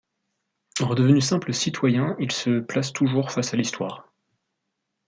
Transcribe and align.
Redevenu 0.79 1.21
simple 1.21 1.53
citoyen, 1.53 2.15
il 2.17 2.31
se 2.31 2.59
place 2.59 2.91
toujours 2.91 3.29
face 3.31 3.53
à 3.53 3.57
l'Histoire. 3.57 4.11